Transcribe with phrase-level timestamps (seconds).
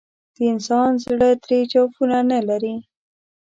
[0.35, 2.75] د انسان زړه درې جوفونه نه لري.